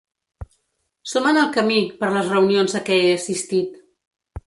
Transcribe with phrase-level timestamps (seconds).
[1.11, 3.81] Som en el camí, per les reunions a què he assistit.